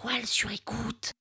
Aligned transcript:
toile 0.00 0.26
sur 0.26 0.50
écoute. 0.50 1.12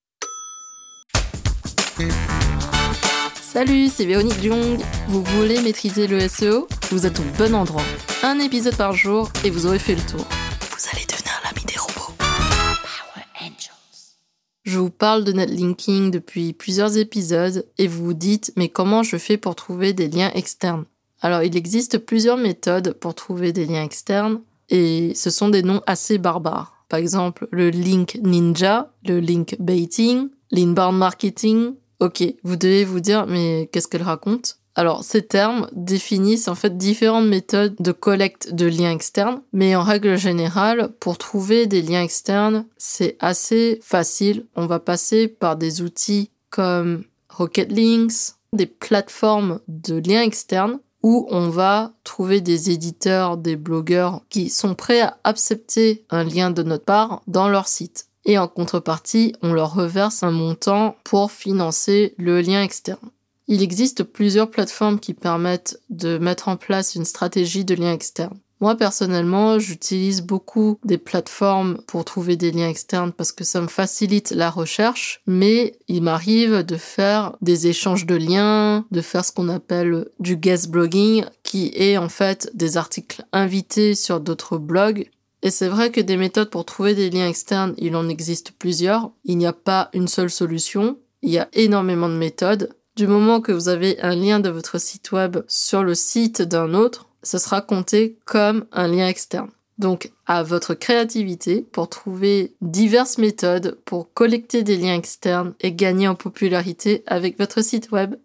Salut, 3.42 3.88
c'est 3.88 4.05
Véronique 4.05 4.42
Jung. 4.42 4.79
Vous 5.07 5.23
voulez 5.23 5.62
maîtriser 5.62 6.05
le 6.05 6.27
SEO 6.27 6.67
Vous 6.91 7.05
êtes 7.05 7.19
au 7.19 7.23
bon 7.37 7.55
endroit. 7.55 7.83
Un 8.23 8.39
épisode 8.39 8.75
par 8.75 8.93
jour 8.93 9.31
et 9.43 9.49
vous 9.49 9.65
aurez 9.65 9.79
fait 9.79 9.95
le 9.95 10.01
tour. 10.01 10.25
Vous 10.59 10.89
allez 10.93 11.05
devenir 11.05 11.33
l'ami 11.43 11.65
des 11.65 11.77
robots. 11.79 12.13
Power 12.19 13.25
Angels. 13.41 14.15
Je 14.63 14.78
vous 14.78 14.91
parle 14.91 15.23
de 15.23 15.31
netlinking 15.31 16.12
depuis 16.12 16.54
plusieurs 16.54 16.98
épisodes 16.98 17.66
et 17.78 17.88
vous 17.88 18.05
vous 18.05 18.14
dites 18.14 18.52
mais 18.57 18.70
comment 18.70 19.02
je 19.02 19.18
fais 19.18 19.38
pour 19.38 19.55
trouver 19.55 19.94
des 19.94 20.07
liens 20.07 20.32
externes? 20.36 20.86
Alors 21.21 21.41
il 21.41 21.57
existe 21.57 21.98
plusieurs 21.98 22.38
méthodes 22.38 22.94
pour 22.94 23.16
trouver 23.16 23.54
des 23.54 23.66
liens 23.66 23.84
externes 23.84 24.41
et 24.70 25.14
ce 25.16 25.32
sont 25.32 25.50
des 25.50 25.64
noms 25.64 25.82
assez 25.88 26.20
barbares. 26.20 26.77
Par 26.90 27.00
exemple 27.00 27.48
le 27.52 27.70
link 27.70 28.20
ninja, 28.24 28.92
le 29.06 29.20
link 29.20 29.56
baiting, 29.60 30.30
l'inbound 30.52 30.98
marketing. 30.98 31.74
Ok, 32.00 32.23
vous 32.44 32.55
devez 32.55 32.85
vous 32.85 32.99
dire 32.99 33.25
mais 33.27 33.70
qu'est-ce 33.71 33.88
qu'elle 33.88 34.03
raconte? 34.03 34.59
Alors, 34.77 35.03
ces 35.03 35.23
termes 35.23 35.67
définissent 35.73 36.47
en 36.47 36.53
fait 36.53 36.77
différentes 36.77 37.25
méthodes 37.25 37.75
de 37.80 37.91
collecte 37.91 38.53
de 38.53 38.67
liens 38.67 38.91
externes, 38.91 39.41
mais 39.52 39.75
en 39.75 39.81
règle 39.81 40.20
générale, 40.20 40.89
pour 40.99 41.17
trouver 41.17 41.66
des 41.66 41.81
liens 41.81 42.03
externes, 42.03 42.67
c'est 42.77 43.17
assez 43.19 43.80
facile. 43.81 44.45
On 44.55 44.67
va 44.67 44.80
passer 44.80 45.27
par 45.27 45.55
des 45.55 45.81
outils 45.81 46.30
comme 46.52 47.05
Rocket 47.30 47.72
Links, 47.72 48.35
des 48.53 48.67
plateformes 48.67 49.61
de 49.67 49.95
liens 49.95 50.22
externes 50.22 50.80
où 51.07 51.25
on 51.29 51.47
va 51.47 51.93
trouver 52.03 52.41
des 52.41 52.70
éditeurs, 52.70 53.38
des 53.38 53.55
blogueurs 53.55 54.20
qui 54.27 54.49
sont 54.49 54.75
prêts 54.75 54.99
à 54.99 55.17
accepter 55.23 56.03
un 56.09 56.25
lien 56.25 56.52
de 56.52 56.63
notre 56.63 56.83
part 56.83 57.21
dans 57.27 57.47
leur 57.47 57.70
site. 57.70 58.07
Et 58.25 58.38
en 58.38 58.49
contrepartie, 58.49 59.33
on 59.41 59.53
leur 59.53 59.73
reverse 59.73 60.21
un 60.23 60.31
montant 60.31 60.97
pour 61.05 61.31
financer 61.31 62.13
le 62.17 62.41
lien 62.41 62.61
externe. 62.61 63.09
Il 63.47 63.63
existe 63.63 64.03
plusieurs 64.03 64.52
plateformes 64.52 65.00
qui 65.00 65.13
permettent 65.13 65.80
de 65.89 66.17
mettre 66.17 66.50
en 66.50 66.58
place 66.58 66.95
une 66.95 67.05
stratégie 67.05 67.63
de 67.63 67.75
lien 67.75 67.94
externe. 67.94 68.38
Moi 68.59 68.75
personnellement, 68.75 69.59
j'utilise 69.59 70.22
beaucoup 70.22 70.80
des 70.83 70.97
plateformes 70.97 71.77
pour 71.86 72.05
trouver 72.05 72.38
des 72.38 72.52
liens 72.52 72.69
externes 72.69 73.11
parce 73.11 73.31
que 73.31 73.44
ça 73.44 73.61
me 73.61 73.67
facilite 73.67 74.31
la 74.31 74.50
recherche, 74.50 75.22
mais 75.27 75.77
il 75.88 76.02
m'arrive 76.02 76.63
de 76.63 76.75
faire 76.75 77.35
des 77.41 77.67
échanges 77.67 78.08
de 78.08 78.16
liens, 78.16 78.85
de 78.89 79.02
faire 79.02 79.23
ce 79.23 79.31
qu'on 79.31 79.50
appelle 79.50 80.08
du 80.19 80.38
guest 80.38 80.69
blogging, 80.72 81.25
qui 81.44 81.72
est 81.75 81.97
en 81.97 82.09
fait 82.09 82.50
des 82.55 82.78
articles 82.78 83.23
invités 83.31 83.94
sur 83.94 84.19
d'autres 84.19 84.58
blogs. 84.58 85.09
Et 85.44 85.52
c'est 85.52 85.67
vrai 85.67 85.91
que 85.91 86.02
des 86.02 86.17
méthodes 86.17 86.50
pour 86.50 86.66
trouver 86.66 86.95
des 86.95 87.11
liens 87.11 87.30
externes, 87.30 87.75
il 87.78 87.95
en 87.95 88.09
existe 88.09 88.53
plusieurs. 88.58 89.11
Il 89.23 89.38
n'y 89.38 89.45
a 89.45 89.53
pas 89.53 89.89
une 89.94 90.08
seule 90.08 90.31
solution. 90.31 90.97
Il 91.22 91.30
y 91.30 91.38
a 91.38 91.47
énormément 91.53 92.09
de 92.09 92.16
méthodes. 92.16 92.69
Du 92.95 93.05
moment 93.05 93.41
que 93.41 93.52
vous 93.52 93.69
avez 93.69 94.02
un 94.02 94.16
lien 94.16 94.39
de 94.39 94.50
votre 94.50 94.80
site 94.80 95.11
web 95.11 95.38
sur 95.47 95.83
le 95.83 95.94
site 95.94 96.41
d'un 96.41 96.73
autre, 96.73 97.06
ce 97.28 97.38
sera 97.39 97.61
compté 97.61 98.17
comme 98.25 98.66
un 98.72 98.88
lien 98.88 99.08
externe. 99.08 99.52
Donc, 99.78 100.11
à 100.25 100.44
votre 100.44 100.73
créativité 100.73 101.61
pour 101.61 101.89
trouver 101.89 102.56
diverses 102.61 103.17
méthodes 103.17 103.80
pour 103.86 104.14
collecter 104.14 104.64
des 104.64 104.78
liens 104.78 104.95
externes 104.95 105.53
et 105.59 105.73
gagner 105.73 106.08
en 106.08 106.16
popularité 106.16 107.03
avec 107.06 107.38
votre 107.38 107.61
site 107.61 107.92
web. 107.92 108.16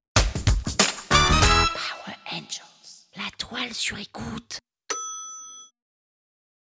Power 1.08 2.16
Angels. 2.30 3.08
La 3.16 3.28
toile 3.38 3.74
sur 3.74 3.98
écoute. 3.98 4.58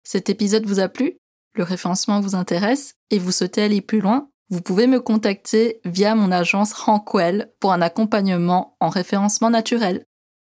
Cet 0.03 0.29
épisode 0.29 0.65
vous 0.65 0.81
a 0.81 0.89
plu? 0.89 1.17
Le 1.55 1.63
référencement 1.63 2.19
vous 2.19 2.35
intéresse 2.35 2.95
et 3.11 3.17
vous 3.17 3.31
souhaitez 3.31 3.63
aller 3.63 3.81
plus 3.81 4.01
loin? 4.01 4.29
Vous 4.49 4.61
pouvez 4.61 4.87
me 4.87 4.99
contacter 4.99 5.79
via 5.85 6.13
mon 6.15 6.31
agence 6.31 6.73
Rankwell 6.73 7.51
pour 7.59 7.71
un 7.71 7.81
accompagnement 7.81 8.75
en 8.81 8.89
référencement 8.89 9.49
naturel. 9.49 10.05